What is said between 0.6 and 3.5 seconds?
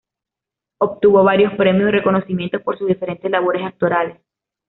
Obtuvo varios premios y reconocimientos por sus diferentes